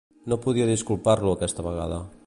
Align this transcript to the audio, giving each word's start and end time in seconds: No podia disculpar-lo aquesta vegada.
No 0.31 0.37
podia 0.45 0.69
disculpar-lo 0.71 1.37
aquesta 1.37 1.67
vegada. 1.69 2.03